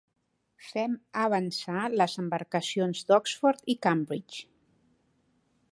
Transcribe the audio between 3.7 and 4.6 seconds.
i Cambridge.